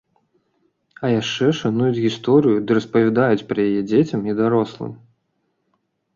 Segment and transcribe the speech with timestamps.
[1.03, 4.93] А яшчэ шануюць гісторыю ды распавядаюць пра яе дзецям і дарослым.